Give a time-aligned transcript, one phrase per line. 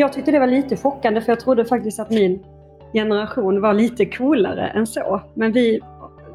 [0.00, 2.44] Jag tyckte det var lite chockande för jag trodde faktiskt att min
[2.92, 5.22] generation var lite coolare än så.
[5.34, 5.80] Men vi,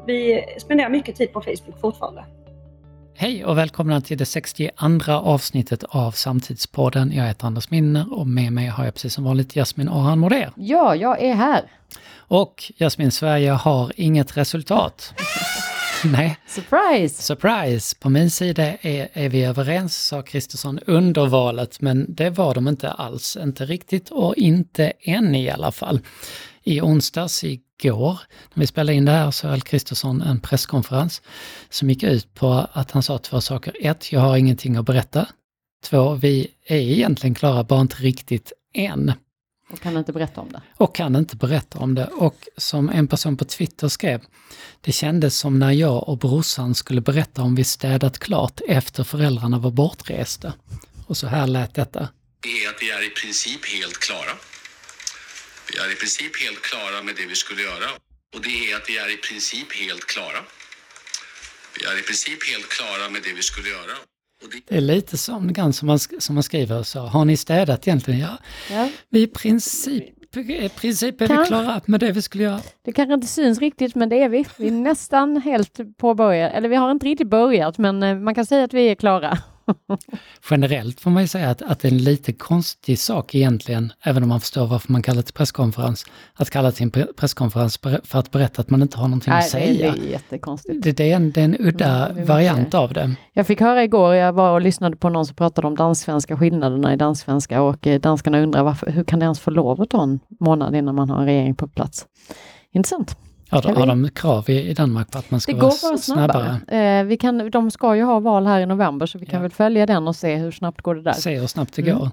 [0.06, 2.24] vi spenderar mycket tid på Facebook fortfarande.
[3.14, 7.12] Hej och välkomna till det 62 avsnittet av Samtidspodden.
[7.12, 10.50] Jag heter Anders Minner och med mig har jag precis som vanligt Jasmin Ahan Moder.
[10.56, 11.62] Ja, jag är här.
[12.16, 15.14] Och Jasmin, Sverige har inget resultat.
[16.12, 16.36] Nej.
[16.46, 17.22] Surprise!
[17.22, 17.96] Surprise!
[18.00, 22.68] På min sida är, är vi överens, sa Kristersson, under valet, men det var de
[22.68, 23.36] inte alls.
[23.36, 26.00] Inte riktigt och inte än i alla fall.
[26.62, 28.18] I onsdags, igår,
[28.54, 31.22] när vi spelade in det här, så höll Kristersson en presskonferens
[31.70, 33.76] som gick ut på att han sa två saker.
[33.80, 35.28] Ett, jag har ingenting att berätta.
[35.84, 39.12] Två, vi är egentligen klara, bara inte riktigt än.
[39.74, 40.62] Och kan inte berätta om det.
[40.76, 42.06] Och kan inte berätta om det.
[42.06, 44.20] Och som en person på Twitter skrev,
[44.80, 49.58] det kändes som när jag och brorsan skulle berätta om vi städat klart efter föräldrarna
[49.58, 50.52] var bortresta.
[51.06, 52.08] Och så här lät detta.
[52.40, 54.34] Det är att vi är i princip helt klara.
[55.68, 57.88] Vi är i princip helt klara med det vi skulle göra.
[58.34, 60.40] Och det är att vi är i princip helt klara.
[61.78, 63.96] Vi är i princip helt klara med det vi skulle göra.
[64.68, 64.76] Det...
[64.76, 68.20] Är lite som, grann som, man, som man skriver så, har ni städat egentligen?
[68.20, 68.38] Ja,
[68.70, 68.88] Ja.
[69.10, 72.60] vi i princip, i princip är vi Kan- klara med det vi skulle göra.
[72.84, 74.44] Det kanske inte syns riktigt, men det är vi.
[74.58, 76.50] Vi är nästan helt påbörjade.
[76.50, 79.38] Eller vi har inte riktigt börjat, men eh, man kan säga att vi är klara.
[80.50, 84.22] Generellt får man ju säga att, att det är en lite konstig sak egentligen, även
[84.22, 88.18] om man förstår varför man kallar det presskonferens, att kalla till en pre- presskonferens för
[88.18, 89.92] att berätta att man inte har någonting att Nej, det, det säga.
[89.92, 90.82] är jättekonstigt.
[90.82, 93.14] Det, det, är en, det är en udda Mm, det variant av det.
[93.32, 96.92] Jag fick höra igår, jag var och lyssnade på någon som pratade om danssvenska skillnaderna
[96.94, 100.02] i danssvenska och eh, danskarna undrar varför, hur kan det ens få lov att ta
[100.02, 102.06] en månad innan man har en regering på plats?
[102.72, 103.16] Intressant.
[103.54, 105.88] Har, de- har de krav i, i Danmark på att man ska Det vara går
[105.88, 106.60] bara s- snabbare?
[106.66, 106.98] snabbare.
[106.98, 109.42] Eh, vi kan, de ska ju ha val här i november så vi kan Ja.
[109.42, 111.12] väl följa den och se hur snabbt går det där.
[111.12, 111.98] Se hur snabbt det Mm.
[111.98, 112.10] går.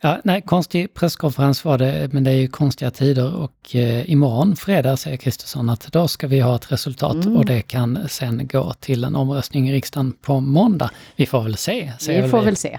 [0.00, 4.56] Ja, nej, konstig presskonferens var det, men det är ju konstiga tider och eh, imorgon,
[4.56, 7.36] fredag, säger Kristersson att då ska vi ha ett resultat Mm.
[7.36, 10.90] och det kan sen gå till en omröstning i riksdagen på måndag.
[11.16, 11.92] Vi får väl se.
[12.08, 12.78] Vi får väl se.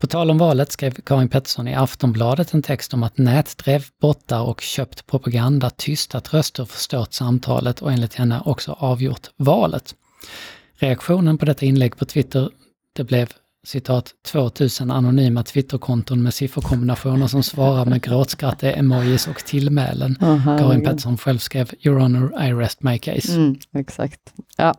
[0.00, 4.42] På tal om valet skrev Karin Pettersson i Aftonbladet en text om att nätdrev, bottar
[4.42, 9.94] och köpt propaganda tystat röster förstört samtalet och enligt henne också avgjort valet.
[10.74, 12.50] Reaktionen på detta inlägg på Twitter,
[12.92, 13.28] det blev
[13.64, 20.16] citat 2000 anonyma Twitterkonton med sifferkombinationer som svarar med gråtskratt, emojis och tillmälen.
[20.20, 20.58] Herregud.
[20.58, 23.34] Karin Pettersson själv skrev “Your honor, I rest my case”.
[23.36, 24.20] Mm, exakt.
[24.56, 24.74] Ja,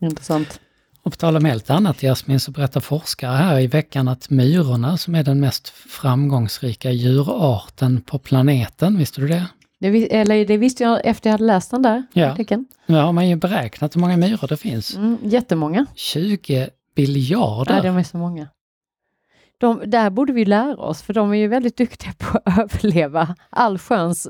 [0.00, 0.60] intressant.
[1.08, 4.96] Och på tal om helt annat Jasmin, så berättar forskare här i veckan att myrorna
[4.96, 9.46] som är den mest framgångsrika djurarten på planeten, visste du det?
[9.80, 12.30] Det, vi- eller det visste jag efter jag hade läst den där Ja.
[12.32, 12.66] artikeln.
[12.86, 14.96] Nu har man ju beräknat hur många myror det finns.
[14.96, 15.86] Mm, jättemånga.
[15.94, 17.72] 20 biljarder.
[17.72, 18.48] Nej, de är så många.
[19.58, 23.34] De, där borde vi lära oss, för de är ju väldigt duktiga på att överleva
[23.50, 24.26] allsköns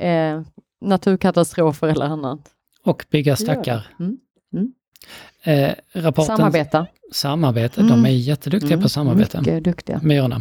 [0.00, 0.42] eh,
[0.80, 2.40] naturkatastrofer eller annat.
[2.84, 3.86] Och bygga stackar.
[3.98, 4.04] de.
[4.04, 4.72] Mm.
[5.42, 6.86] Eh, rapporten, Samarbeta.
[7.12, 7.80] Samarbete.
[7.80, 7.90] Mm.
[8.02, 9.38] De är jätteduktiga på samarbete.
[9.38, 10.00] Mycket duktiga.
[10.02, 10.40] Myrorna.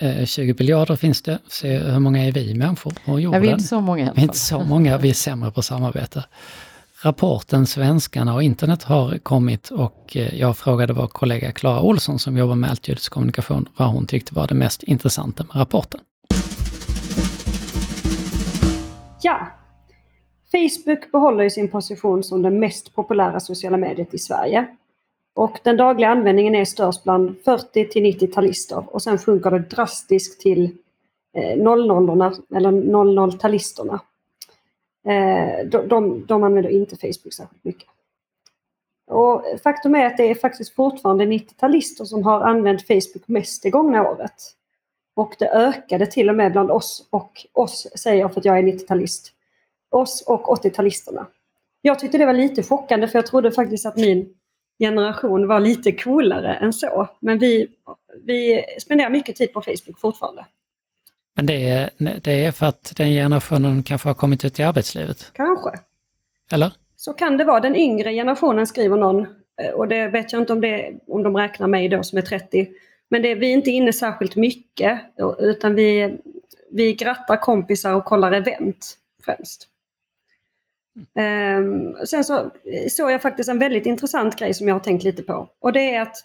[0.00, 1.38] Eh, 20 biljarder finns det.
[1.48, 3.42] Se hur många är vi människor på Ja, jorden?
[3.42, 5.50] vi är inte så många i alla Vi är inte så många, vi är sämre
[5.50, 6.24] på samarbete.
[7.02, 12.36] Rapporten Svenskarna och internet har kommit och eh, jag frågade vår kollega Klara Olsson som
[12.36, 16.00] jobbar med alltljudkommunikation vad hon tyckte var det mest intressanta med rapporten.
[19.22, 19.61] Ja.
[20.52, 24.66] Facebook behåller ju sin position som det mest populära sociala mediet i Sverige.
[25.34, 30.40] Och den dagliga användningen är störst bland 40 till 90-talister och sen sjunker det drastiskt
[30.40, 30.76] till
[31.36, 31.90] eh, 00
[32.54, 34.00] eller 00-talisterna.
[35.06, 37.88] Eh, de, de, de använder inte Facebook särskilt mycket.
[39.06, 43.70] Och faktum är att det är faktiskt fortfarande 90-talister som har använt Facebook mest det
[43.70, 44.34] gångna året.
[45.14, 48.58] Och det ökade till och med bland oss och oss säger jag för att jag
[48.58, 49.32] är 90-talist.
[49.92, 51.26] Oss och 80-talisterna.
[51.82, 54.34] Jag tyckte det var lite chockande för jag trodde faktiskt att min
[54.78, 57.08] generation var lite coolare än så.
[57.20, 57.68] Men vi,
[58.24, 60.46] vi spenderar mycket tid på Facebook fortfarande.
[61.36, 61.90] Men det är,
[62.22, 65.70] det är för att den generationen kanske har kommit ut i arbetslivet, Kanske.
[66.52, 66.72] eller?
[66.96, 67.60] Så kan det vara.
[67.60, 69.20] Den yngre generationen skriver någon.
[69.62, 72.22] eh, Och det vet jag inte om, det, om de räknar mig då som är
[72.22, 72.68] 30.
[73.08, 75.00] Men det, vi är inte inne särskilt mycket.
[75.38, 76.18] Utan vi,
[76.70, 79.68] vi grattar kompisar och kollar event främst.
[81.14, 82.50] Ehm, sen så
[82.90, 85.48] såg jag faktiskt en väldigt intressant grej som jag har tänkt lite på.
[85.60, 86.16] Och det är att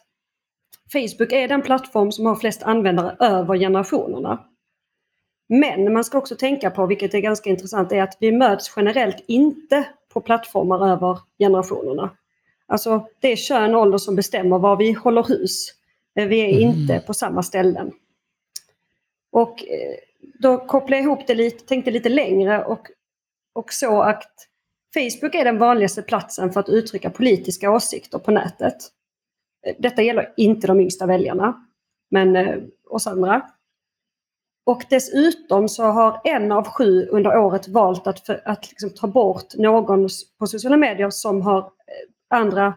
[0.93, 4.43] Facebook är den plattform som har flest användare över generationerna.
[5.49, 9.23] Men man ska också tänka på, vilket är ganska intressant, är att vi möts generellt
[9.27, 12.09] inte på plattformar över generationerna.
[12.65, 15.73] Alltså det är kön och ålder som bestämmer var vi håller hus.
[16.15, 16.69] Eh, Vi är Mm.
[16.79, 17.91] inte på samma ställen.
[19.31, 19.95] Och eh,
[20.39, 22.87] då kopplade jag ihop det lite, tänkte lite längre och,
[23.53, 24.31] och så att
[24.93, 28.75] Facebook är den vanligaste platsen för att uttrycka politiska åsikter på nätet.
[29.67, 31.67] Eh, detta gäller inte de yngsta väljarna,
[32.11, 32.55] men eh,
[32.89, 33.41] oss andra.
[34.65, 39.07] Och dessutom så har en av sju under året valt att, för, att liksom ta
[39.07, 42.73] bort någon på sociala medier som har eh, andra,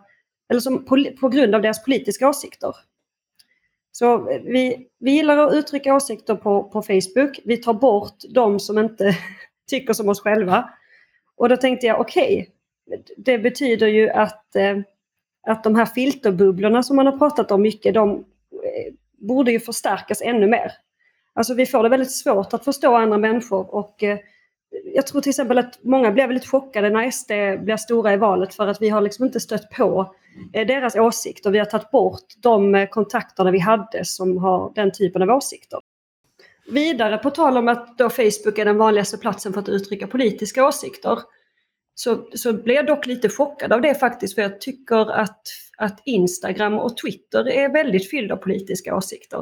[0.51, 2.75] eller som på, på grund av deras politiska åsikter.
[3.93, 7.41] Så vi, vi gillar att uttrycka åsikter på, på Facebook.
[7.45, 9.17] Vi tar bort de som inte
[9.71, 10.71] tycker som oss själva.
[11.41, 12.49] Och då tänkte jag, okej,
[12.87, 14.79] okay, det betyder ju att, eh,
[15.47, 18.11] att de här filterbubblorna som man har pratat om mycket, de
[18.53, 20.73] eh, borde ju förstärkas ännu mer.
[21.35, 24.19] Alltså vi får det väldigt svårt att förstå andra människor och eh,
[24.95, 28.55] jag tror till exempel att många blir väldigt chockade när SD blir stora i valet
[28.55, 30.15] för att vi har liksom inte stött på
[30.53, 31.51] eh, deras åsikter.
[31.51, 35.81] Vi har tagit bort de eh, kontakterna vi hade som har den typen av åsikter.
[36.71, 40.67] Vidare på tal om att då Facebook är den vanligaste platsen för att uttrycka politiska
[40.67, 41.19] åsikter
[41.95, 45.43] så, så blev jag dock lite chockad av det faktiskt för jag tycker att,
[45.77, 49.39] att Instagram och Twitter är väldigt fyllda av politiska åsikter.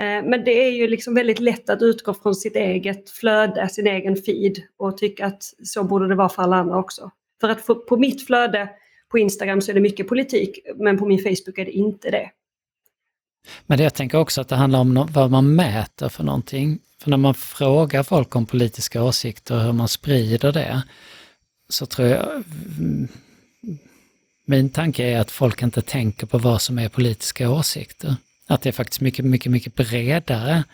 [0.00, 3.86] Eh, men det är ju liksom väldigt lätt att utgå från sitt eget flöde, sin
[3.86, 7.10] egen feed och tycka att så borde det vara för alla andra också.
[7.40, 8.68] För att på mitt flöde
[9.10, 12.30] på Instagram så är det mycket politik, men på min Facebook är det inte det.
[13.66, 16.78] Men det jag tänker också att det handlar om vad man mäter för någonting.
[17.02, 20.82] För när man frågar folk om politiska åsikter och hur man sprider det,
[21.68, 22.44] så tror jag...
[24.46, 28.16] Min tanke är att folk inte tänker på vad som är politiska åsikter.
[28.46, 30.64] Att det är faktiskt mycket, mycket, mycket bredare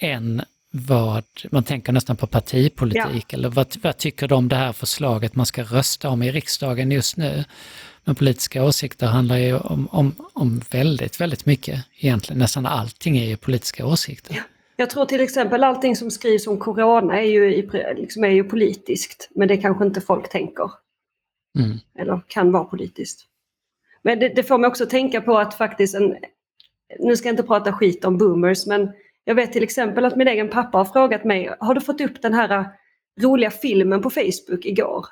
[0.00, 3.38] än vad, man tänker nästan på partipolitik, ja.
[3.38, 6.90] eller vad, vad tycker de om det här förslaget man ska rösta om i riksdagen
[6.90, 7.44] just nu?
[8.04, 12.38] Men politiska åsikter handlar ju om, om, om väldigt, väldigt mycket egentligen.
[12.38, 14.34] Nästan allting är ju politiska åsikter.
[14.34, 14.42] Ja.
[14.76, 19.28] Jag tror till exempel allting som skrivs om corona är ju, liksom är ju politiskt,
[19.34, 20.70] men det kanske inte folk tänker.
[21.58, 21.78] Mm.
[21.98, 23.26] Eller kan vara politiskt.
[24.02, 26.16] Men det, det, får mig också tänka på att faktiskt en,
[26.98, 28.92] nu ska jag inte prata skit om boomers, men
[29.24, 32.22] jag vet till exempel att min egen pappa har frågat mig, har du fått upp
[32.22, 32.66] den här
[33.20, 35.06] roliga filmen på Facebook igår?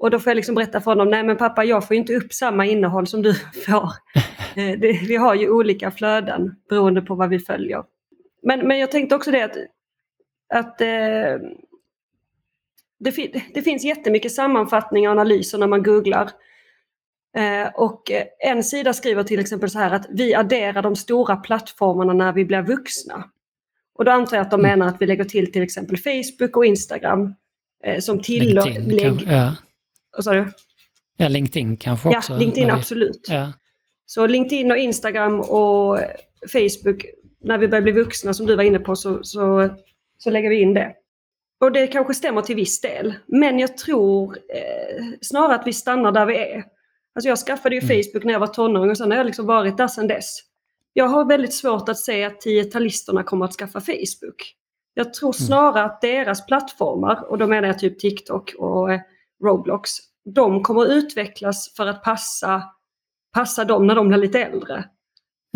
[0.00, 2.32] Och då får jag liksom berätta för honom, nej men pappa jag får inte upp
[2.32, 3.34] samma innehåll som du
[3.66, 3.90] får.
[4.56, 7.84] Eh, det, vi har ju olika flöden beroende på vad vi följer.
[8.42, 9.56] Men, men jag tänkte också det att,
[10.54, 11.48] att eh,
[12.98, 16.30] det, det finns jättemycket sammanfattningar och analyser när man googlar.
[17.36, 18.02] Eh, och
[18.38, 22.44] en sida skriver till exempel så här att vi adderar de stora plattformarna när vi
[22.44, 23.24] blir vuxna.
[23.94, 24.78] Och då antar jag att de mm.
[24.78, 27.34] menar att vi lägger till till exempel Facebook och Instagram
[27.84, 29.26] eh, som tillägg.
[29.26, 29.54] Ja.
[30.16, 30.52] Vad sa du?
[31.16, 32.32] Ja, LinkedIn kanske också.
[32.32, 33.26] Ja, LinkedIn absolut.
[33.28, 33.52] Ja.
[34.06, 35.98] Så LinkedIn och Instagram och
[36.52, 37.04] Facebook,
[37.40, 39.68] när vi börjar bli vuxna som du var inne på så, så,
[40.18, 40.94] så lägger vi in det.
[41.60, 43.14] Och det kanske stämmer till viss del.
[43.26, 46.64] Men jag tror eh, snarare att vi stannar där vi är.
[47.14, 48.02] Alltså jag skaffade ju mm.
[48.02, 50.38] Facebook när jag var tonåring och sen har jag liksom varit där sedan dess.
[50.92, 54.54] Jag har väldigt svårt att se att tiotalisterna kommer att skaffa Facebook.
[54.94, 55.46] Jag tror mm.
[55.46, 59.00] snarare att deras plattformar, och då menar jag typ TikTok och eh,
[59.44, 59.90] Roblox,
[60.34, 62.62] de kommer att utvecklas för att passa,
[63.34, 64.84] passa dem när de blir lite äldre.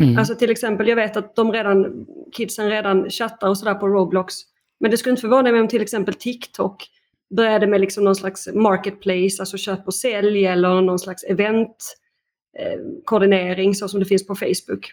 [0.02, 0.18] Mm.
[0.18, 4.34] Alltså till exempel, jag vet att de redan, kidsen redan chattar och sådär på Roblox.
[4.80, 6.90] Men det skulle inte förvåna mig om till exempel TikTok
[7.36, 13.74] började med liksom någon slags marketplace, alltså köp och sälj eller någon slags eventkoordinering eh,
[13.74, 14.92] så som det finns på Facebook.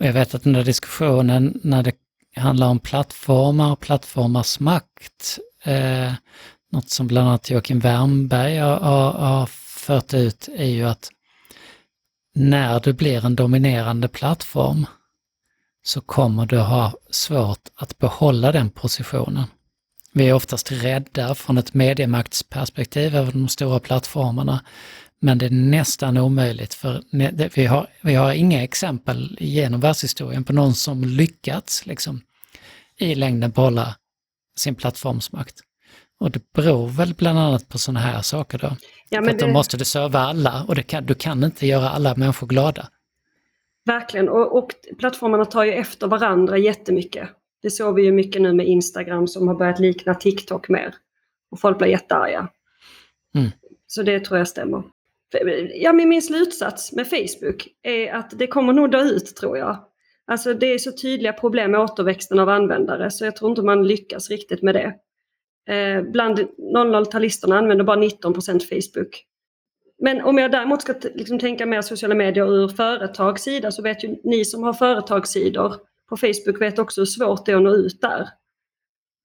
[0.00, 1.92] Och jag vet att den där diskussionen när det
[2.36, 6.12] handlar om plattformar och plattformars makt, eh,
[6.70, 11.10] något som bland annat Joakim Wernberg har, har, har fört ut är ju att
[12.34, 14.86] när du blir en dominerande plattform
[15.82, 19.44] så kommer du ha svårt att behålla den positionen.
[20.12, 24.64] Vi är oftast rädda från ett mediemaktsperspektiv över de stora plattformarna,
[25.20, 27.02] men det är nästan omöjligt för
[27.54, 32.20] vi har, vi har inga exempel genom världshistorien på någon som lyckats liksom,
[32.96, 33.96] i längden behålla
[34.56, 35.60] sin plattformsmakt.
[36.20, 38.76] Och det beror väl bland annat på sådana här saker då.
[39.08, 39.46] Ja, men att det...
[39.46, 42.88] då måste du serva alla och kan, du kan inte göra alla människor glada.
[43.84, 47.28] Verkligen, och, och plattformarna tar ju efter varandra jättemycket.
[47.62, 50.94] Det såg vi ju mycket nu med Instagram som har börjat likna TikTok mer.
[51.50, 52.48] Och folk blir jättearga.
[53.34, 53.50] Mm.
[53.86, 54.82] Så det tror jag stämmer.
[55.74, 59.84] Ja, men min slutsats med Facebook är att det kommer nog dö ut tror jag.
[60.26, 63.86] Alltså det är så tydliga problem med återväxten av användare så jag tror inte man
[63.86, 64.94] lyckas riktigt med det.
[65.68, 69.24] Eh, bland 00-talisterna använder bara 19% Facebook.
[69.98, 74.16] Men om jag däremot ska liksom tänka mer sociala medier ur företagssida så vet ju
[74.24, 75.74] ni som har företagssidor
[76.08, 78.28] på Facebook vet också hur svårt det är att nå ut där.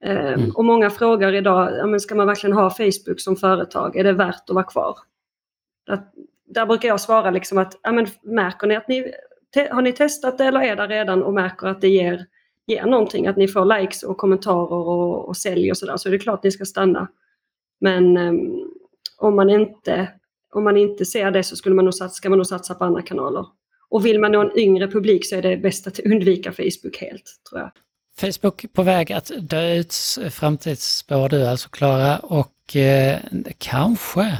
[0.05, 0.51] Eh, Mm.
[0.55, 3.95] Och många frågar idag, ja, men ska man verkligen ha Facebook som företag?
[3.95, 4.97] Är det värt att vara kvar?
[5.89, 6.13] Att,
[6.45, 9.13] där brukar jag svara liksom att, ja, men märker ni att ni,
[9.53, 12.25] te, har ni testat det eller är där redan och märker att det ger,
[12.67, 16.11] ger någonting, att ni får likes och kommentarer och, och sälj och sådär, så är
[16.11, 17.07] det klart att ni ska stanna.
[17.81, 18.71] Men um,
[19.17, 20.11] om, man inte,
[20.53, 22.83] om man inte ser det så skulle man nog satsa, ska man nog satsa på
[22.83, 23.45] andra kanaler.
[23.89, 27.23] Och vill man nå en yngre publik så är det bäst att undvika Facebook helt,
[27.49, 27.71] tror jag.
[28.19, 29.95] Facebook på väg att dö ut,
[30.31, 33.19] framtidsspår du alltså Klara och eh,
[33.57, 34.37] kanske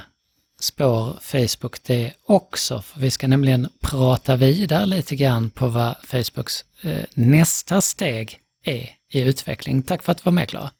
[0.63, 2.81] spår Facebook det också.
[2.81, 8.89] För vi ska nämligen prata vidare lite grann på vad Facebooks eh, nästa steg är
[9.09, 9.83] i utveckling.
[9.83, 10.71] Tack för att du var med Klara.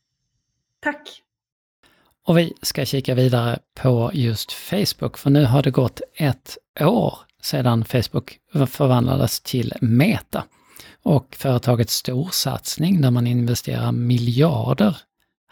[0.84, 1.22] Tack!
[2.25, 7.18] Och vi ska kika vidare på just Facebook, för nu har det gått ett år
[7.42, 10.44] sedan Facebook förvandlades till Meta.
[11.04, 14.98] Och företagets storsatsning där man investerar miljarder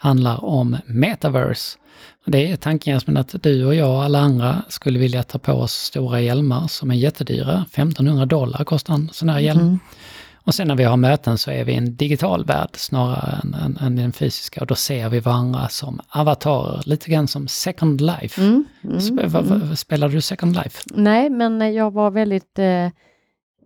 [0.02, 1.78] handlar om metaverse.
[2.26, 5.52] Det är tanken Jasmin att du och jag och alla andra skulle vilja ta på
[5.52, 7.64] oss stora hjälmar som är jättedyra.
[7.70, 9.60] 1500 dollar kostar en sån här hjälm.
[9.60, 9.78] Mm.
[10.44, 13.54] Och sen när vi har möten så är vi i en digital värld snarare än,
[13.54, 18.00] än, än den fysiska och då ser vi varandra som avatarer, lite grann som Second
[18.00, 18.40] Life.
[18.42, 20.82] Mm, mm, Sp- va- Spelar du Second Life?
[20.94, 22.58] Nej, men jag var väldigt...
[22.58, 22.88] Eh,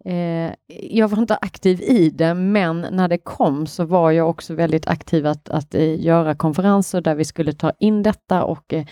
[0.06, 0.52] eh,
[0.90, 4.86] jag var inte aktiv i det, men när det kom så var jag också väldigt
[4.86, 8.84] aktiv att, att eh, göra konferenser där vi skulle ta in detta och eh,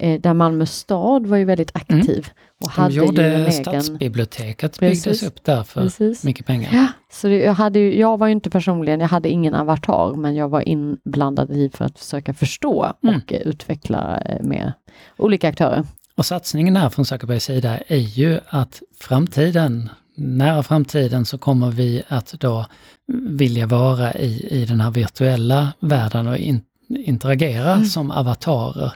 [0.00, 2.28] eh, där Malmö stad var ju väldigt aktiv.
[2.64, 3.52] Och De hade ju en gjorde egen...
[3.52, 5.28] stadsbiblioteket byggdes Precis.
[5.28, 6.24] upp där för Precis.
[6.24, 6.70] mycket pengar.
[6.72, 10.14] Ja, så det, jag, hade ju, jag var ju inte personligen, jag hade ingen avatar,
[10.14, 13.16] men jag var inblandad i för att försöka förstå Mm.
[13.16, 14.72] och eh, utveckla eh, med
[15.16, 15.84] olika aktörer.
[16.16, 22.02] Och satsningen här från Zuckerbergs sida är ju att framtiden, nära framtiden så kommer vi
[22.08, 22.66] att då
[23.28, 27.86] vilja vara i, i den här virtuella världen och in, interagera Mm.
[27.86, 28.92] som avatarer.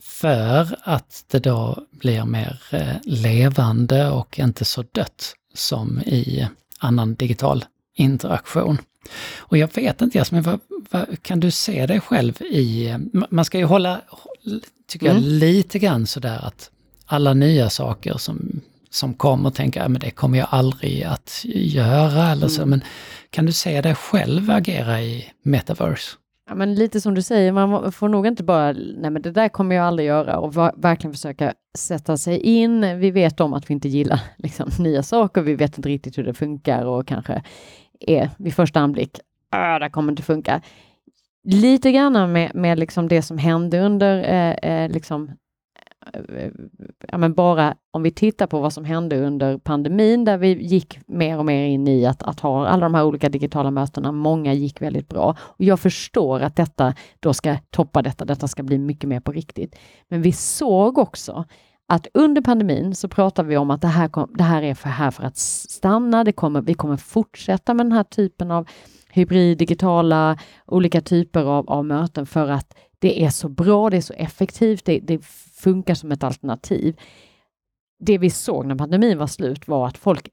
[0.00, 6.46] För att det då blir mer eh, levande och inte så dött som i
[6.78, 7.64] annan digital
[7.94, 8.78] interaktion.
[9.38, 12.88] Och jag vet inte Jasmin, vad, vad, kan du se dig själv i...
[13.12, 14.00] ma- Man ska ju hålla,
[14.88, 15.28] tycker jag, Mm.
[15.28, 16.70] lite grann sådär att
[17.06, 18.60] alla nya saker som,
[18.96, 22.62] som kommer, tänka att det kommer jag aldrig att göra eller så.
[22.62, 22.70] Mm.
[22.70, 22.80] Men
[23.30, 26.16] kan du se dig själv agera i metaverse?
[26.48, 29.48] Ja, men lite som du säger, man får nog inte bara, nej men det där
[29.48, 32.98] kommer jag aldrig göra och verkligen försöka sätta sig in.
[32.98, 36.24] Vi vet om att vi inte gillar liksom, nya saker, vi vet inte riktigt hur
[36.24, 37.42] det funkar och kanske
[38.00, 39.18] är vid första anblick,
[39.50, 40.60] "Ah, det kommer inte funka.
[41.44, 45.30] Lite grann med, med liksom det som hände under, eh, eh, liksom,
[47.08, 50.98] ja, men bara om vi tittar på vad som hände under pandemin där vi gick
[51.06, 54.12] mer och mer in i att, att ha alla de här olika digitala mötena.
[54.12, 58.24] Många gick väldigt bra och jag förstår att detta då ska toppa detta.
[58.24, 59.76] Detta ska bli mycket mer på riktigt.
[60.08, 61.44] Men vi såg också
[61.88, 64.88] att under pandemin så pratade vi om att det här, kom, det här är för
[64.88, 66.24] här för att stanna.
[66.24, 68.68] Det kommer, vi kommer fortsätta med den här typen av
[69.10, 74.00] hybrid, digitala, olika typer av, av möten för att det är så bra, det är
[74.00, 75.24] så effektivt, det, det
[75.56, 77.00] funkar som ett alternativ.
[77.98, 80.28] Det vi såg när pandemin var slut var att folk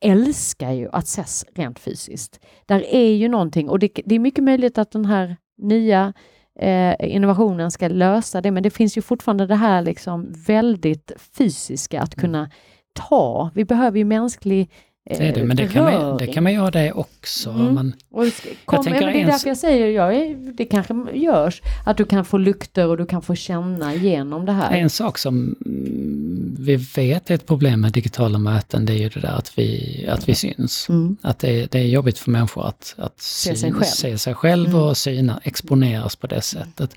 [0.00, 2.40] älskar ju att ses rent fysiskt.
[2.66, 6.12] Där är ju någonting och det, det är mycket möjligt att den här nya
[6.58, 12.00] eh, innovationen ska lösa det, men det finns ju fortfarande det här liksom väldigt fysiska
[12.00, 12.50] att kunna
[12.92, 13.50] ta.
[13.54, 14.70] Vi behöver ju mänsklig
[15.04, 17.50] Det är det, men det kan, man, det kan man göra det också.
[17.50, 17.74] Mm.
[17.74, 18.24] Man, Och
[18.64, 21.62] kom, tänker ja, men det är en därför jag säger, jag är, det kanske görs,
[21.86, 24.76] att du kan få lukter och du kan få känna igenom det här.
[24.76, 29.08] En sak som mm, vi vet är ett problem med digitala möten, det är ju
[29.08, 30.88] det där att vi, att vi syns.
[30.88, 31.16] Mm.
[31.22, 33.84] Att det, är- det är jobbigt för människor att, att Se sig själv.
[33.84, 34.80] se sig själv Mm.
[34.82, 36.90] och syna, exponeras på det sättet.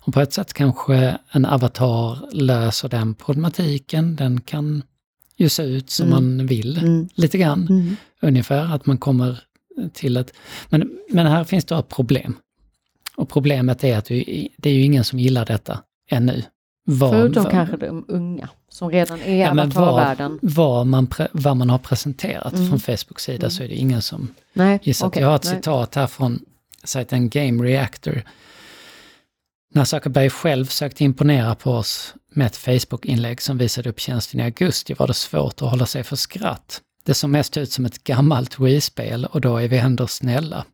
[0.00, 4.16] Och på ett sätt kanske en avatar löser den problematiken.
[4.16, 4.82] Den kan
[5.36, 6.36] ju se ut som Mm.
[6.36, 7.08] man vill, Mm.
[7.14, 7.66] lite grann.
[7.70, 7.96] Mm.
[8.22, 9.40] Ungefär, att man kommer
[9.92, 10.32] till ett...
[10.68, 12.36] Men, men här finns det ett problem.
[13.16, 15.78] Och problemet är att det det är ju ingen som gillar detta
[16.10, 16.42] ännu.
[16.84, 20.38] Vad- Förutom vad- kanske de unga som redan är Ja, avatarvärlden.
[20.42, 22.68] vad, man pre, vad man har presenterat Mm.
[22.68, 23.50] från Facebooks sida Mm.
[23.50, 25.06] så är det ingen som Nej, gissar.
[25.06, 25.54] okej, Jag har ett nej.
[25.54, 26.40] citat här från
[26.84, 28.22] sajten Game Reactor.
[29.74, 34.42] När Zuckerberg själv sökte imponera på oss med ett Facebook-inlägg som visade upp tjänsten i
[34.42, 36.80] augusti var det svårt att hålla sig för skratt.
[37.04, 40.64] Det såg mest ut som ett gammalt Wii-spel och då är vi ändå snälla.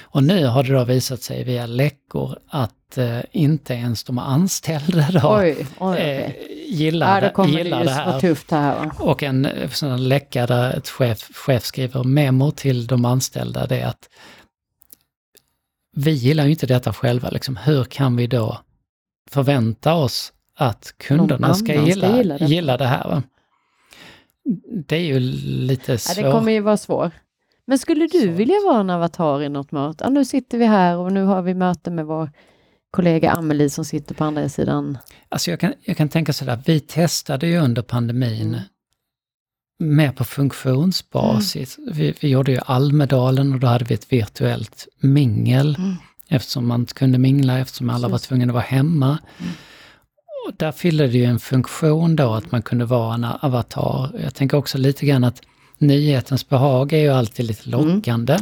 [0.00, 5.08] Och nu har det då visat sig via läckor att eh, inte ens de anställda
[5.10, 6.32] då Oj, oj, eh,
[6.66, 8.20] gillar, Ja, det gillar det vara här.
[8.20, 8.78] tufft det här.
[8.78, 8.92] va?
[8.98, 13.80] Och en eh, sån läcka där ett chef, chef skriver memo till de anställda det
[13.80, 14.08] är att
[15.96, 17.56] vi gillar ju inte detta själva, liksom.
[17.56, 18.60] hur kan vi då
[19.30, 22.84] förvänta oss att kunderna ska annan ska gilla, gilla gilla, det.
[22.84, 23.08] det här?
[23.08, 23.22] Va?
[24.86, 26.16] Det är ju lite Ja, svårt.
[26.24, 27.12] det kommer ju vara svårt.
[27.66, 28.30] Men skulle du Svårt.
[28.36, 30.04] vilja vara en avatar i något möte?
[30.04, 32.30] Ja, nu sitter vi här och nu har vi möte med vår
[32.90, 34.98] kollega Amelie som sitter på andra sidan.
[35.28, 38.60] Alltså jag kan, jag kan tänka sådär, vi testade ju under pandemin
[39.78, 41.78] mer på funktionsbasis.
[41.92, 45.94] Vi, vi gjorde ju Almedalen och då hade vi ett virtuellt mingel Mm.
[46.28, 48.28] eftersom man inte kunde mingla, eftersom alla var Precis.
[48.28, 49.18] tvungna att vara hemma.
[50.46, 54.10] Och där fyllde det ju en funktion då att man kunde vara en avatar.
[54.22, 55.42] Jag tänker också lite grann att
[55.78, 58.38] nyhetens behag är ju alltid lite lockande.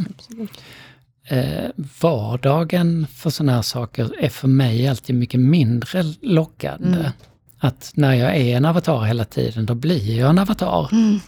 [1.28, 1.70] Eh,
[2.00, 6.98] vardagen för sådana här saker är för mig alltid mycket mindre lockande.
[6.98, 7.10] Mm.
[7.58, 10.88] Att när jag är en avatar hela tiden, då blir jag en avatar.
[10.92, 11.20] Mm.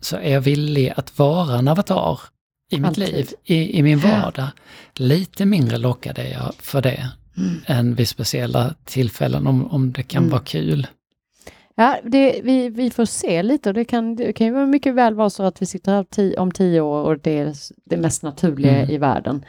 [0.00, 2.20] Så är jag villig att vara en avatar
[2.70, 3.14] i mitt Alltid.
[3.14, 4.48] liv, i, i min vardag.
[4.94, 7.60] Lite mindre lockad är jag för det Mm.
[7.66, 10.30] än vid speciella tillfällen om, om det kan Mm.
[10.30, 10.86] vara kul.
[11.74, 15.14] Ja, det, vi, vi får se lite och det kan, det kan ju mycket väl
[15.14, 17.54] vara så att vi sitter här om tio år och det är
[17.84, 18.90] det mest naturliga Mm.
[18.90, 19.44] i världen.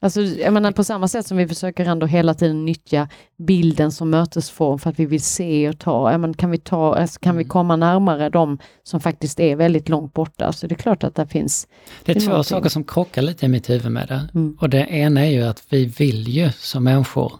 [0.00, 4.10] Alltså, jag menar på samma sätt som vi försöker ändå hela tiden nyttja bilden som
[4.10, 7.36] mötesform för att vi vill se och ta, ja, men kan vi ta, alltså, kan
[7.36, 7.48] vi Mm.
[7.48, 10.52] komma närmare de som faktiskt är väldigt långt borta?
[10.52, 11.68] Så det är klart att det finns.
[12.04, 12.48] Det är Det två någonting.
[12.48, 14.28] saker som krockar lite i mitt huvud med det.
[14.34, 14.56] Mm.
[14.60, 17.32] Och det ena är ju att vi vill ju som människor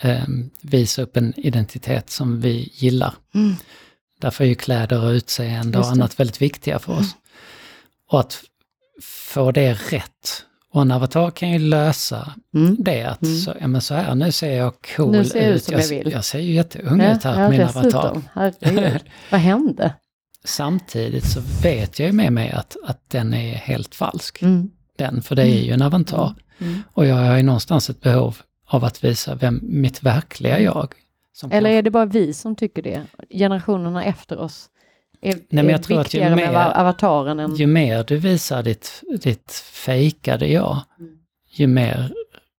[0.00, 0.24] eh,
[0.62, 3.14] visa upp en identitet som vi gillar.
[3.34, 3.54] Mm.
[4.20, 7.16] Därför är ju kläder och utseende och annat väldigt viktiga för oss.
[8.10, 8.42] Och att
[9.02, 10.44] få det rätt.
[10.72, 12.76] Och en avatar kan ju lösa Mm.
[12.78, 13.36] det att Mm.
[13.36, 15.88] så, ja, men så här, nu ser jag cool Nu ser jag ut som jag
[15.88, 16.10] vill.
[16.12, 17.82] jag ser ju jätteung ut här på min avatar.
[17.82, 18.24] dessutom.
[18.34, 19.00] Herregud.
[19.30, 19.94] Vad hände?
[20.44, 24.42] Samtidigt så vet jag ju med mig att, att den är helt falsk.
[24.42, 24.70] Mm.
[24.98, 26.34] Den, för det är ju en avatar.
[26.58, 26.82] Mm.
[26.92, 30.94] Och jag har ju någonstans ett behov av att visa vem mitt verkliga jag.
[31.50, 33.02] Eller kan- är det bara vi som tycker det?
[33.30, 34.66] Generationerna efter oss
[35.22, 37.54] är, men är ju viktigare med mer- av- avataren än...
[37.54, 41.12] Ju mer du visar ditt, ditt fejkade jag, Mm.
[41.50, 42.12] ju mer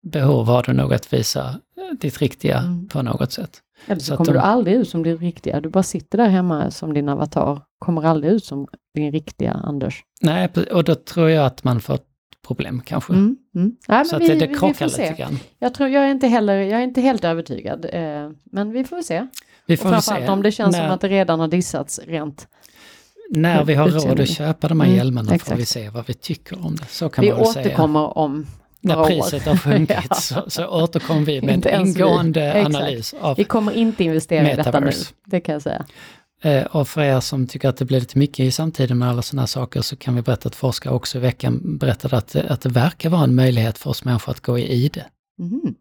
[0.02, 1.60] behov har du nog att visa
[2.00, 2.88] ditt riktiga Mm.
[2.88, 3.58] på något sätt.
[3.86, 5.60] Eller så så kommer de- du aldrig ut som din riktiga.
[5.60, 7.60] Du bara sitter där hemma som din avatar.
[7.78, 10.02] Kommer aldrig ut som din riktiga Anders.
[10.20, 11.98] Nej, och då tror jag att man får
[12.46, 13.12] problem kanske.
[13.12, 13.36] Mm.
[13.54, 13.76] Mm.
[13.88, 15.38] Nej, Så att vi, det, det krockar lite grann.
[15.58, 17.86] Jag, tror, jag, är inte heller, jag är inte helt övertygad.
[17.92, 19.26] Eh, men vi får se.
[19.66, 20.32] Vi Och får framförallt se.
[20.32, 22.46] om det känns när, som att det redan har dissats rent.
[23.30, 25.60] när vi har råd att köpa de här Mm, hjälmarna får exakt.
[25.60, 26.86] vi se vad vi tycker om det.
[26.88, 27.64] Så kan Vi man säga.
[27.66, 28.46] återkommer om
[28.80, 29.50] När priset år.
[29.50, 30.14] har sjunkit Ja.
[30.16, 31.90] så, så återkommer vi med en vi.
[31.90, 32.76] ingående Exakt.
[32.76, 34.86] analys av Vi kommer inte investera i detta nu.
[34.86, 35.14] Metaverse.
[35.26, 35.84] Det kan jag säga.
[36.42, 39.22] Eh, Och för er som tycker att det blir lite mycket i samtiden med alla
[39.22, 42.60] sådana saker så kan vi berätta att forskare också i veckan berättade att, det- att
[42.60, 45.04] det verkar vara en möjlighet för oss människor att gå i ide.
[45.38, 45.74] Mhm.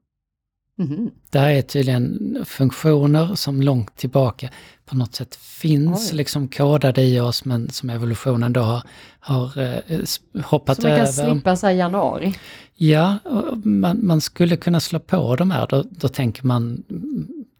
[0.81, 1.11] Mhm.
[1.29, 4.49] Där är tydligen funktioner som långt tillbaka
[4.85, 6.17] på något sätt finns Oj.
[6.17, 8.81] liksom kodade i oss men som evolutionen då har,
[9.19, 9.99] har eh,
[10.43, 11.31] hoppat Så man kan över.
[11.33, 12.33] slippa här januari.
[12.75, 13.17] Ja,
[13.63, 16.83] man, man skulle kunna slå på de här, då, då tänker man,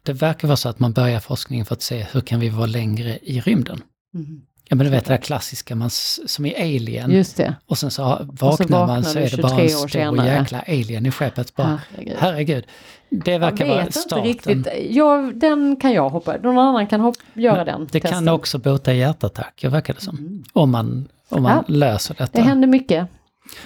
[0.02, 2.66] det verkar vara så att man börjar forskningen för att se hur kan vi vara
[2.66, 3.82] längre i rymden.
[4.14, 4.42] Mhm.
[4.72, 7.54] Ja men du vet det där klassiska, man, som i Alien, Just det.
[7.66, 10.26] och sen så vaknar man vaknar så du är det bara en 23 år stor
[10.26, 11.54] jäkla alien i skeppet.
[11.56, 12.16] Bara, Herregud.
[12.18, 12.64] herregud.
[13.10, 14.24] Det verkar vara vet inte starten.
[14.26, 14.68] riktigt.
[14.90, 16.36] Jag, den kan jag hoppa.
[16.36, 18.10] Någon annan kan hopp, göra den Det testen.
[18.10, 20.16] kan också bota hjärtattacker verkar det som.
[20.18, 20.44] Mm.
[20.52, 22.38] Om man, om man löser detta.
[22.38, 23.08] Det händer mycket.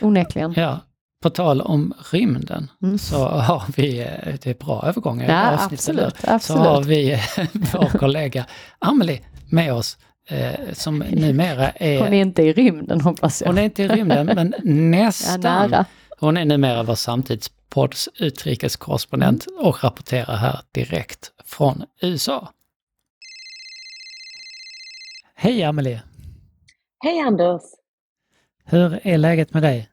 [0.01, 0.53] Onekligen.
[0.57, 0.81] Ja,
[1.23, 2.99] på tal om rymden Mm.
[2.99, 6.29] så har vi, eh, det är bra övergångar i Ja, avsnittet absolut, nu.
[6.29, 6.63] Så absolut.
[6.63, 7.21] har vi eh,
[7.53, 8.45] vår kollega
[8.79, 9.99] Amelie med oss
[10.31, 13.49] eh, som numera är, Hon är inte i rymden hoppas jag.
[13.49, 15.41] hon är inte i rymden men ja, nästan.
[15.41, 15.85] nära.
[16.19, 19.67] Hon är numera vår samtidspodds utrikeskorrespondent Mm.
[19.67, 22.49] och rapporterar här direkt från USA.
[25.35, 26.03] Hej Amelie!
[27.05, 27.63] Hej Anders!
[28.65, 29.89] Hur är läget med dig?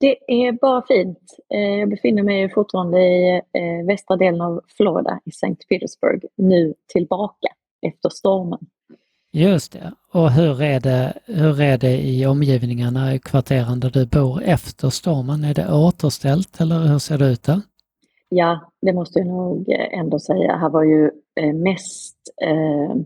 [0.00, 1.18] Det är bara fint.
[1.54, 5.56] Eh, Jag befinner mig fortfarande i eh, västra delen av Florida, i St.
[5.68, 7.48] Petersburg, nu tillbaka
[7.86, 8.58] efter stormen.
[9.36, 9.92] Just det.
[10.12, 14.90] Och hur är det, hur är det i omgivningarna i kvarteren där du bor efter
[14.90, 15.44] stormen?
[15.44, 17.60] Är det återställt eller hur ser det ut där?
[18.28, 20.56] Ja, det måste jag nog eh, ändå säga.
[20.56, 22.96] Här var ju eh, mest eh,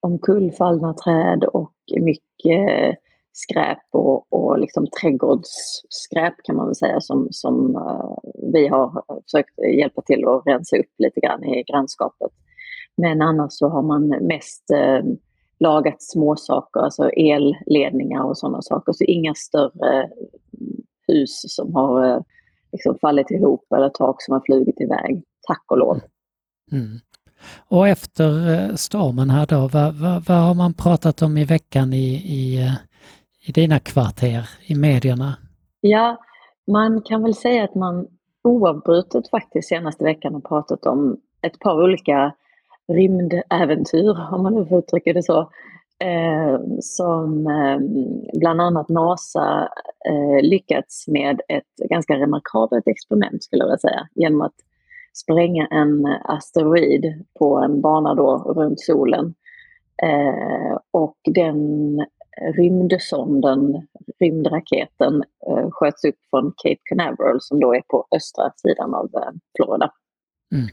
[0.00, 2.94] omkullfallna träd och mycket eh,
[3.32, 7.78] skräp och, och liksom trädgårdsskräp kan man väl säga som, som
[8.52, 12.30] vi har försökt hjälpa till att rensa upp lite grann i grannskapet.
[12.96, 15.02] Men annars så har man mest eh,
[15.58, 18.92] lagat småsaker, alltså elledningar och sådana saker.
[18.92, 20.10] Så inga större
[21.08, 22.20] hus som har eh,
[22.72, 25.22] liksom fallit ihop eller tak som har flugit iväg.
[25.46, 26.00] Tack och lov.
[26.72, 26.98] Mm.
[27.68, 31.92] Och efter eh, stormen här då, vad, vad, vad, har man pratat om i veckan
[31.92, 32.74] i, i, eh,
[33.48, 35.36] i dina kvarter, i medierna?
[35.80, 36.16] Ja,
[36.66, 38.06] man kan väl säga att man
[38.44, 42.34] oavbrutet faktiskt senaste veckan har pratat om ett par olika
[42.92, 45.40] rymdäventyr, om man nu får uttrycka det så,
[46.04, 47.78] eh, som eh,
[48.40, 49.68] bland annat NASA
[50.08, 54.54] eh, lyckats med ett ganska remarkabelt experiment skulle jag vilja säga, genom att
[55.12, 59.34] spränga en asteroid på en bana då runt solen.
[60.02, 62.00] Eh, och den
[62.56, 63.86] rymdsonden,
[64.20, 69.30] rymdraketen, eh, sköts upp från Cape Canaveral som då är på östra sidan av eh,
[69.56, 69.90] Florida.
[70.54, 70.66] Mm.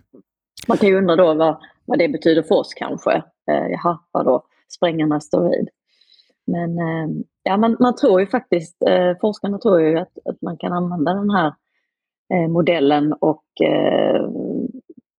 [0.68, 3.12] Man kan ju undra då vad, vad det betyder för oss kanske.
[3.52, 4.44] Eh, jaha, vadå,
[4.76, 5.70] spränga en asteroid?
[6.48, 7.10] Men eh,
[7.44, 11.14] ja, man, man tror ju faktiskt, eh, forskarna tror ju att, att man kan använda
[11.14, 11.54] den här
[12.34, 14.28] eh, modellen och eh,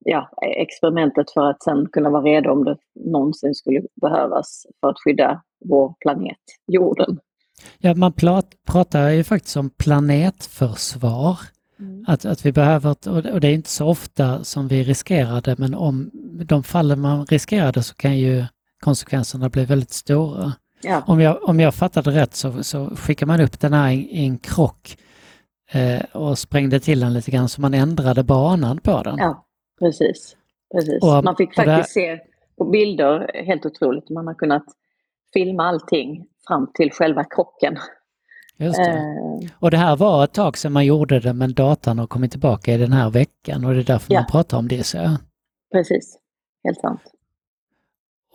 [0.04, 4.98] ja, experimentet för att sen kunna vara redo om det någonsin skulle behövas för att
[5.04, 7.18] skydda vår planet, jorden.
[7.78, 8.12] Ja, man
[8.66, 11.38] pratar ju faktiskt om planetförsvar.
[11.80, 12.04] Mm.
[12.08, 15.74] Att, att vi behöver, och det är inte så ofta som vi riskerar det, men
[15.74, 16.10] om
[16.44, 18.44] de fallen man riskerar det så kan ju
[18.80, 20.52] konsekvenserna bli väldigt stora.
[20.82, 21.02] Ja.
[21.06, 24.26] Om, jag, om jag fattade rätt så, så skickar man upp den här i, i
[24.26, 24.98] en krock
[25.72, 29.18] eh, och sprängde till den lite grann så man ändrade banan på den.
[29.18, 29.46] Ja,
[29.78, 30.36] precis.
[30.74, 31.02] precis.
[31.02, 32.00] Och, man fick faktiskt det...
[32.00, 32.20] se
[32.58, 34.64] på bilder, helt otroligt, man har kunnat
[35.32, 37.78] filma allting fram till själva krocken.
[38.56, 38.90] Just det.
[38.90, 39.50] Eh.
[39.58, 42.74] Och det här var ett tag sedan man gjorde det men datan har kommit tillbaka
[42.74, 44.20] i den här veckan och det är därför ja.
[44.20, 44.84] man pratar om det.
[44.84, 45.16] Så.
[45.72, 46.18] Precis,
[46.64, 47.00] helt sant.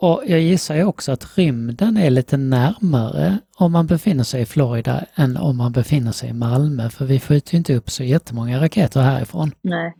[0.01, 4.45] Och jag gissar ju också att rymden är lite närmare om man befinner sig i
[4.45, 8.03] Florida än om man befinner sig i Malmö för vi skjuter ju inte upp så
[8.03, 9.51] jättemånga raketer härifrån.
[9.61, 9.95] Nej.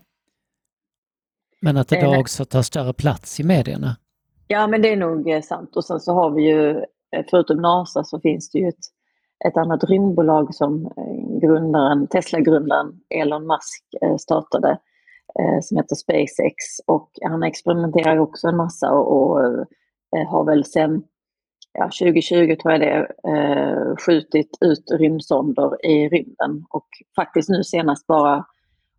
[1.62, 3.96] Men att det då också tar större plats i medierna.
[4.48, 6.70] Ja men det är nog eh, sant och sen så har vi ju
[7.16, 8.86] eh, förutom NASA så finns det ju ett
[9.48, 14.70] ett annat rymdbolag som eh, grundaren, Tesla-grundaren Elon Musk eh, startade
[15.40, 16.56] eh, som heter SpaceX.
[16.88, 19.66] Och han experimenterar också en massa och, och
[20.28, 21.04] har väl sen
[21.74, 23.08] ja, 2020 tror jag det
[24.06, 26.66] skjutit ut rymdsonder i rymden.
[26.70, 28.46] Och faktiskt nu senast bara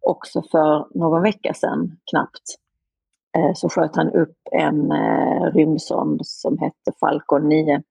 [0.00, 2.42] också för någon vecka sedan knappt
[3.54, 4.92] så sköt han upp en
[5.52, 7.82] rymdsond som hette Falcon 9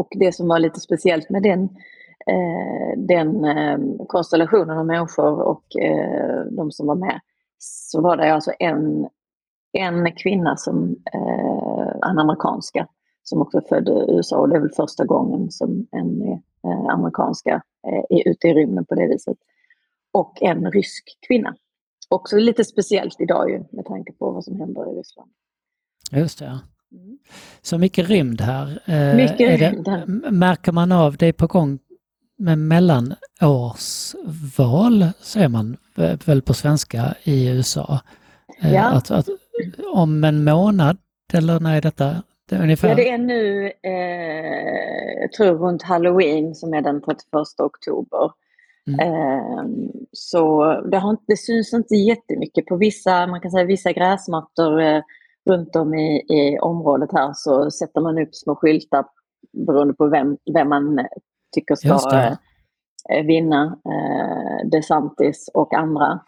[0.00, 1.62] och det som var lite speciellt med den,
[2.26, 7.20] eh, den eh, konstellationen av människor och eh, de som var med,
[7.58, 9.08] så var det alltså en,
[9.72, 12.86] en kvinna, som, eh, en amerikanska,
[13.22, 14.38] som också födde i USA.
[14.38, 16.22] Och det är väl första gången som en
[16.64, 19.36] eh, amerikanska eh, är ute i rymden på det viset.
[20.12, 21.54] Och en rysk kvinna.
[22.08, 25.30] Också lite speciellt idag ju, med tanke på vad som händer i Ryssland.
[26.12, 26.60] Just det.
[27.62, 28.80] Så mycket rymd här.
[28.84, 30.06] Eh, mycket rymd här.
[30.30, 31.78] Märker man av, det är på gång
[32.38, 35.76] med mellanårsval, säger man
[36.26, 38.00] väl på svenska i USA.
[38.62, 38.84] Eh, ja.
[38.84, 39.28] Att, att,
[39.92, 40.96] om en månad,
[41.32, 42.22] eller när är detta?
[42.48, 42.88] Det är ungefär...
[42.88, 47.16] Ja, det är nu, eh, jag tror runt halloween som är den 31
[47.58, 48.30] oktober.
[48.86, 49.00] Mm.
[49.00, 49.64] Eh,
[50.12, 55.02] så det, har, det syns inte jättemycket på vissa, man kan säga vissa gräsmattor eh,
[55.48, 59.04] runt om i, i området här så sätter man upp små skyltar
[59.66, 61.06] beroende på vem, vem man
[61.54, 62.36] tycker ska
[63.14, 63.78] eh, vinna.
[63.84, 66.20] Eh, DeSantis och andra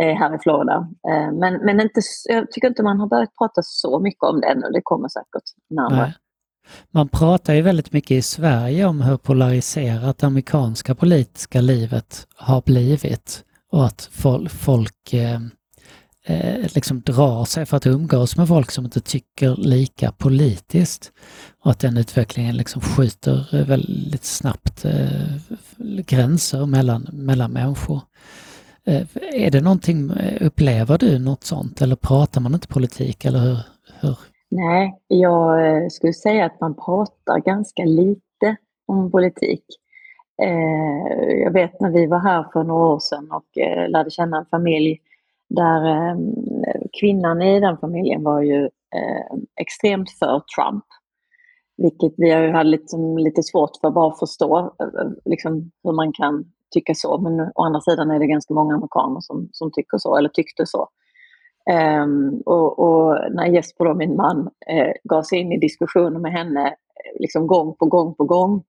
[0.00, 0.88] eh, här i Florida.
[1.08, 4.46] Eh, men men inte, jag tycker inte man har börjat prata så mycket om det
[4.46, 4.66] ännu.
[4.72, 6.00] Det kommer säkert närmare.
[6.00, 6.14] Nej.
[6.90, 12.62] Man pratar ju väldigt mycket i Sverige om hur polariserat det amerikanska politiska livet har
[12.62, 14.08] blivit och att
[14.50, 15.40] folk eh,
[16.26, 21.12] eh, liksom drar sig för att umgås med folk som inte tycker lika politiskt.
[21.64, 25.36] Och att den utvecklingen liksom skjuter eh, väldigt snabbt eh,
[26.06, 28.00] gränser mellan, mellan människor.
[28.86, 33.38] Eh, är det någonting, eh, upplever du något sånt eller pratar man inte politik eller
[33.38, 33.58] hur?
[34.00, 34.18] hur?
[34.48, 38.56] Nej, jag eh, skulle säga att man pratar ganska lite
[38.86, 39.64] om politik.
[40.42, 43.46] Eh, jag vet när vi var här för några år sedan och
[43.88, 45.00] lärde känna en familj
[45.50, 46.16] där eh,
[47.00, 50.84] kvinnan i den familjen var ju eh, extremt för Trump.
[51.76, 56.12] Vilket vi har hade liksom lite svårt för att bara förstå eh, liksom, hur man
[56.12, 57.18] kan tycka så.
[57.18, 60.66] Men å andra sidan är det ganska många amerikaner som, som tycker så, eller tyckte
[60.66, 60.88] så.
[62.02, 66.32] Um, och, och, när Jesper, då, min man, eh, gav sig in i diskussioner med
[66.32, 68.62] henne eh, liksom gång på gång på gång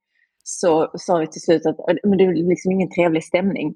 [0.44, 3.76] så sa vi till slut att men det är liksom ingen trevlig stämning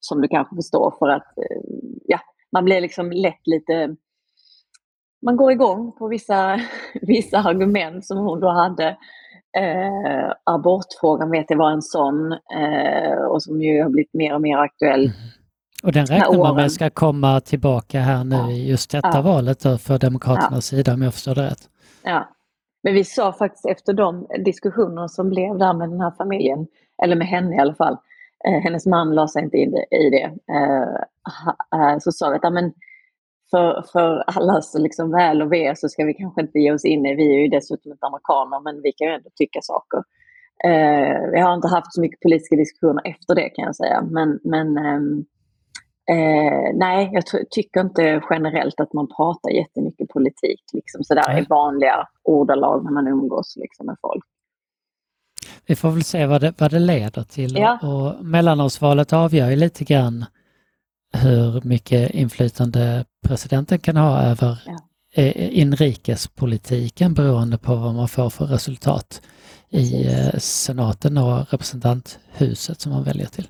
[0.00, 1.60] som du kanske förstår för att eh,
[2.04, 2.20] ja,
[2.52, 3.96] man blir liksom lätt lite
[5.22, 6.60] man går igång på vissa,
[7.02, 8.96] vissa argument som hon då hade.
[9.58, 14.40] Eh, abortfrågan vet jag var en sån eh, och som ju har blivit mer och
[14.40, 15.00] mer aktuell.
[15.00, 15.16] Mm.
[15.82, 18.50] Och den räknar man med ska komma tillbaka här nu ja.
[18.50, 19.22] i just detta ja.
[19.22, 20.76] valet då för Demokraternas ja.
[20.76, 21.68] sida om jag förstår det rätt.
[22.02, 22.28] Ja,
[22.82, 26.66] men vi sa faktiskt efter de diskussioner som blev där med den här familjen,
[27.02, 27.96] eller med henne i alla fall,
[28.44, 30.94] hennes man la sig inte in i det, eh,
[31.80, 32.72] eh, så sa vi att men,
[33.50, 37.06] för, för allas liksom väl och ve så ska vi kanske inte ge oss in
[37.06, 39.98] i, vi är ju dessutom inte amerikaner, men vi kan ju ändå tycka saker.
[40.64, 44.40] Eh, vi har inte haft så mycket politiska diskussioner efter det kan jag säga, men,
[44.44, 45.24] men ehm,
[46.10, 52.08] Eh, nej, jag tycker inte generellt att man pratar jättemycket politik liksom sådär i vanliga
[52.22, 54.24] ordalag när man umgås liksom, med folk.
[55.70, 57.56] Vi får väl se vad det, vad det leder till.
[57.56, 57.78] Ja.
[57.78, 60.24] Och mellanårsvalet avgör ju lite grann
[61.12, 64.78] hur mycket inflytande presidenten kan ha över ja.
[65.14, 69.22] Eh, inrikespolitiken beroende på vad man får för resultat
[69.68, 73.48] i eh, senaten och representanthuset som man väljer till.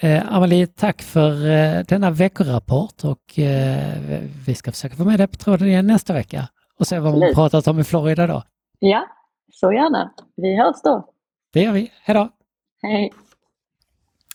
[0.00, 5.26] Eh, Amalie, tack för eh, denna veckorapport och eh, vi ska försöka få med dig
[5.26, 6.48] på tråden igen nästa vecka
[6.78, 8.42] och se vad man pratat om i Florida då.
[8.78, 9.06] Ja,
[9.54, 10.12] så gärna.
[10.36, 11.08] Vi hörs då.
[11.52, 11.92] Det gör vi.
[12.02, 12.28] Hej då!
[12.82, 13.12] Hej!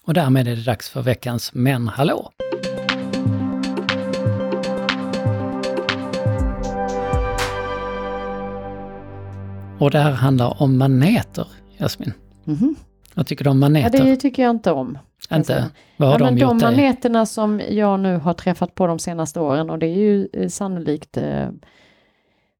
[0.03, 2.31] Och därmed är det dags för veckans Men hallå!
[9.79, 12.13] Och det här handlar om maneter, Jasmin.
[12.47, 12.75] Mm -hmm.
[13.13, 13.97] Vad tycker du om maneter?
[13.97, 14.97] Ja, det tycker jag inte om.
[15.31, 15.71] Inte?
[15.97, 17.27] Vad har ja, de men gjort De maneterna dig?
[17.27, 21.17] som jag nu har träffat på de senaste åren och det är ju eh, sannolikt
[21.17, 21.49] eh,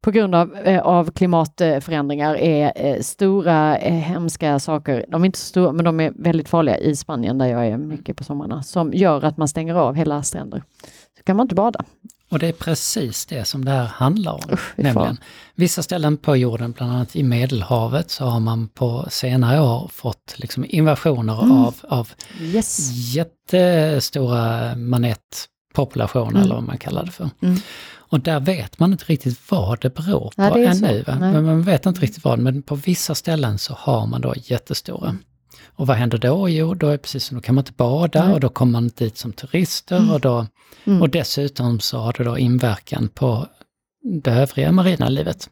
[0.04, 5.40] på grund av, eh, av klimatförändringar är eh, stora eh, hemska saker, de är inte
[5.40, 8.64] så stora men de är väldigt farliga i Spanien där jag är mycket på sommarna,
[8.64, 10.64] som gör att man stänger av hela stränder.
[11.18, 11.86] Så kan man inte bada.
[12.30, 14.54] Och det är precis det som det här handlar om.
[14.54, 15.18] Usch, nämligen.
[15.56, 20.34] Vissa ställen på jorden, bland annat i Medelhavet, så har man på senare år fått
[20.38, 21.58] liksom invasioner mm.
[21.58, 22.10] av, av
[22.42, 22.92] yes.
[23.16, 26.42] jättestora manetpopulationer, mm.
[26.42, 27.30] eller vad man kallar det för.
[27.42, 27.58] Mm.
[28.10, 31.04] Och där vet man inte riktigt vad det beror på ja, det ännu.
[31.08, 35.18] Men man vet inte riktigt vad, men på vissa ställen så har man då jättestora.
[35.66, 36.50] Och vad händer då?
[36.50, 38.34] Jo, då är precis som då kan man inte bada Nej.
[38.34, 40.10] och då kommer man dit som turister mm.
[40.12, 40.48] och, då,
[40.84, 41.02] mm.
[41.02, 43.48] och dessutom så har det då inverkan på
[44.04, 45.50] det övriga marina livet.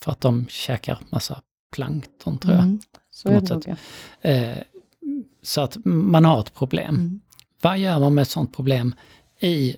[0.00, 1.40] För att de käkar massa
[1.72, 2.62] plankton tror jag.
[2.62, 2.80] Mm.
[3.10, 3.76] Så, är det nog,
[4.20, 4.56] eh,
[5.42, 6.94] så att man har ett problem.
[6.94, 7.20] Mm.
[7.62, 8.94] Vad gör man med ett sådant problem
[9.40, 9.76] i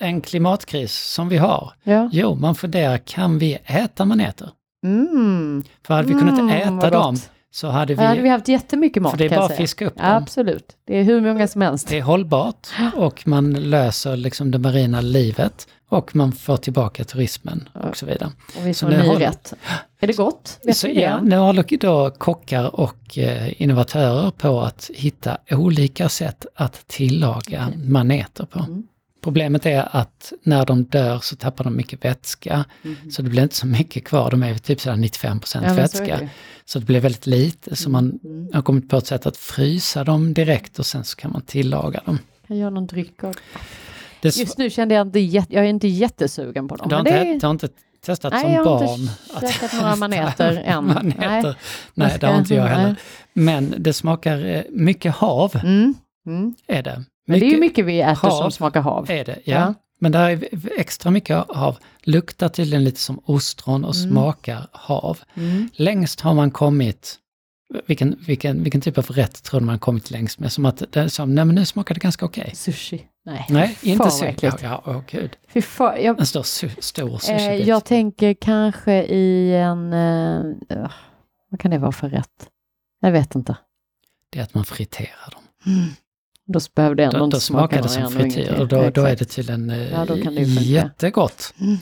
[0.00, 1.72] en klimatkris som vi har?
[1.82, 2.08] Ja.
[2.12, 4.50] Jo, man funderar, kan vi äta maneter?
[4.84, 5.64] Mm.
[5.86, 7.16] För hade vi kunnat mm, äta dem
[7.52, 8.04] så hade vi...
[8.04, 10.06] Hade vi haft jättemycket mat För det är bara att fiska upp dem.
[10.06, 11.88] Absolut, det är hur många som helst.
[11.88, 17.68] Det är hållbart och man löser liksom det marina livet och man får tillbaka turismen
[17.74, 18.30] och så vidare.
[18.58, 19.20] Och vi får ny håller...
[19.20, 19.54] rätt.
[20.00, 20.60] Är det gott?
[20.64, 26.46] Vet så, ja, nu håller då kockar och eh, innovatörer på att hitta olika sätt
[26.54, 27.90] att tillaga okay.
[27.90, 28.58] maneter på.
[28.58, 28.82] Mm.
[29.20, 32.64] Problemet är att när de dör så tappar de mycket vätska.
[32.82, 33.10] Mm.
[33.10, 36.18] Så det blir inte så mycket kvar, de är typ sådär 95 ja, vätska.
[36.18, 36.28] Så,
[36.64, 38.48] så, det blir väldigt lite, så man mm.
[38.52, 42.00] har kommit på ett sätt att frysa dem direkt och sen så kan man tillaga
[42.04, 42.18] dem.
[42.46, 43.36] Kan göra någon dryck av.
[44.20, 46.88] Det Just nu kände jag inte, jag är inte jättesugen på dem.
[46.88, 47.38] Du har, inte, det...
[47.38, 47.68] du har inte
[48.06, 49.00] testat nej, som jag barn?
[49.00, 50.86] Nej, jag har inte käkat några maneter än.
[50.86, 51.42] maneter.
[51.42, 51.54] Nej,
[51.94, 52.96] nej det har inte jag heller.
[53.32, 55.60] Men det smakar eh, mycket hav.
[55.62, 55.94] Mm.
[56.26, 56.54] Mm.
[56.66, 57.04] Är det.
[57.26, 59.10] Men det är ju mycket vi äter som smakar hav.
[59.10, 59.54] Är det, ja.
[59.54, 59.74] ja.
[60.00, 60.48] Men där är
[60.80, 61.78] extra mycket hav.
[62.02, 64.10] Luktar tydligen lite som ostron och mm.
[64.10, 65.18] smakar hav.
[65.34, 65.68] Mm.
[65.72, 67.18] Längst har man kommit,
[67.86, 70.52] vilken, vilken, vilken typ av rätt tror du man kommit längst med?
[70.52, 72.42] Som att det som, nej men nu smakar det ganska okej.
[72.42, 72.54] Okay.
[72.54, 73.06] Sushi.
[73.24, 74.36] Nej, nej inte sushi.
[74.40, 75.36] Ja, ja, åh gud.
[75.48, 80.90] Fy fan, jag, en stor, stor sushi eh, Jag tänker kanske i en, uh,
[81.50, 82.48] vad kan det vara för rätt?
[83.00, 83.56] Jag vet inte.
[84.30, 85.42] Det är att man friterar dem.
[85.66, 85.88] Mm.
[86.52, 89.16] Då behöver det ändå då, inte då smakar det som frityr och då, då är
[89.16, 91.54] det tydligen ja, då kan det jättegott.
[91.60, 91.76] Mm.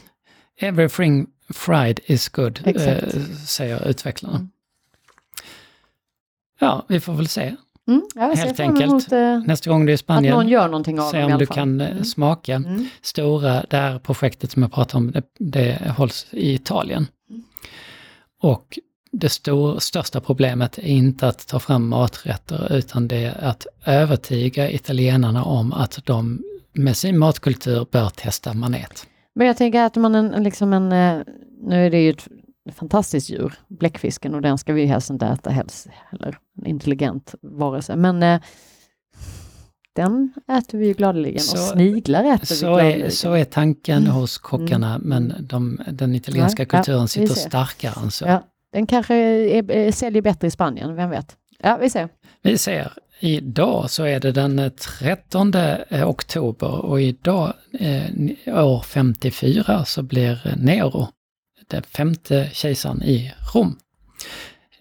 [0.60, 3.08] Everything fried is good, eh,
[3.46, 4.36] säger utvecklarna.
[4.36, 4.50] Mm.
[6.60, 7.56] Ja, vi får väl se.
[7.88, 8.02] Mm,
[8.36, 8.90] Helt enkelt.
[8.90, 11.38] Emot, eh, Nästa gång du är i Spanien, att någon gör någonting av se om
[11.38, 12.04] du kan eh, mm.
[12.04, 12.54] smaka.
[12.54, 12.86] Mm.
[13.02, 17.06] Stora, det här projektet som jag pratade om, det, det hålls i Italien.
[17.30, 17.42] Mm.
[18.40, 18.78] Och
[19.12, 24.70] det stor, största problemet är inte att ta fram maträtter utan det är att övertyga
[24.70, 26.42] italienarna om att de
[26.72, 29.06] med sin matkultur bör testa manet.
[29.34, 31.22] Men jag tänker att man en, liksom en, eh,
[31.62, 32.28] nu är det ju ett
[32.76, 37.96] fantastiskt djur, bläckfisken, och den ska vi helst inte äta helst, eller en intelligent varelse.
[37.96, 38.40] Men eh,
[39.92, 43.06] den äter vi ju gladeligen Så- och sniglar äter vi Så gladeligen.
[43.06, 44.12] är, så är tanken Mm.
[44.12, 45.08] hos kockarna, Mm.
[45.08, 48.24] men de, den italienska Ja, ja, kulturen vi sitter starkare än så.
[48.26, 51.36] Ja, den kanske är, är, säljer bättre i Spanien, vem vet?
[51.58, 52.08] Ja, vi ser.
[52.42, 58.82] Vi ser, idag så är det den eh, 13 eh, oktober och idag, eh, år
[58.82, 61.08] 54, så blir eh, Nero
[61.68, 63.78] den femte kejsaren i Rom.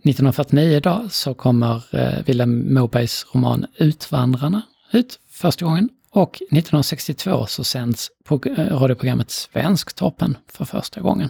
[0.04, 7.64] 1949 då så kommer eh, Vilhelm Mobergs roman Utvandrarna ut första gången och 1962 så
[7.64, 11.30] sänds eh, radioprogrammet Svensktoppen för första gången.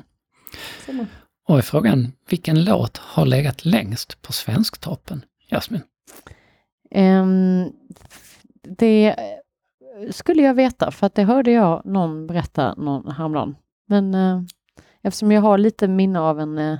[0.85, 1.07] Ser man.
[1.47, 5.25] Och är frågan, vilken låt har legat längst på Svensktoppen?
[5.51, 5.81] Jasmin?
[6.91, 7.71] Ehm,
[8.77, 9.15] det
[10.11, 13.55] skulle jag veta, för att det hörde jag någon berätta någon häromdagen.
[13.87, 14.41] Men eh,
[15.03, 16.77] eftersom jag har lite minne av en, eh,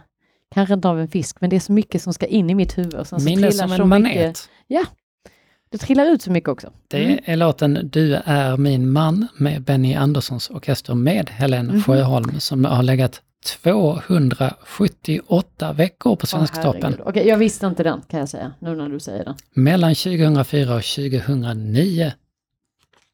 [0.56, 2.78] kanske inte av en fisk, men det är så mycket som ska in i mitt
[2.78, 3.08] huvud.
[3.08, 4.50] Sen Minne som så en mycket- manet.
[5.70, 6.72] Det trillar ut så mycket också.
[6.88, 7.20] Det Mm.
[7.26, 11.84] är låten Du är min man med Benny Anderssons orkester med Helen Mhm.
[11.84, 17.02] Sjöholm som har legat 278 veckor på Svensktoppen.
[17.06, 19.36] Okej, jag visste inte den kan jag säga, nu när du säger den.
[19.54, 22.12] Mellan 2004 och 2009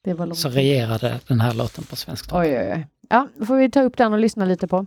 [0.04, 0.40] Det var långt.
[0.40, 2.42] så regerade den här låten på Svensktoppen.
[2.42, 2.88] Oj, oj, oj.
[3.10, 4.86] Ja, då får vi ta upp den och lyssna lite på.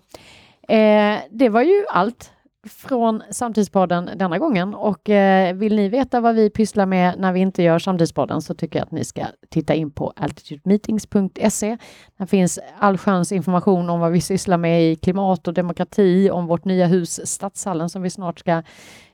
[0.69, 2.31] Eh, det var ju allt
[2.69, 7.41] från Samtidspodden denna gången och eh, vill ni veta vad vi pysslar med när vi
[7.41, 11.79] inte gör Samtidspodden så tycker jag att ni ska titta in på altitudemeetings.se.
[12.17, 16.65] Där finns allsköns information om vad vi sysslar med i klimat och demokrati, om vårt
[16.65, 18.63] nya hus Stadshallen som vi snart ska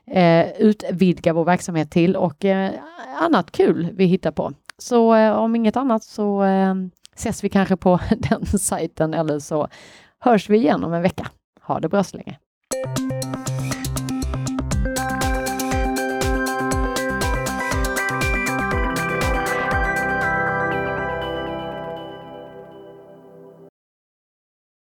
[0.07, 2.71] eh, utvidga vår verksamhet till och eh,
[3.21, 4.53] annat kul vi hittar på.
[4.77, 6.75] Så eh, om inget annat så eh,
[7.15, 9.67] ses vi kanske på den sajten eller så
[10.19, 11.27] hörs vi igen om en vecka.
[11.61, 12.37] Ha det bra så länge.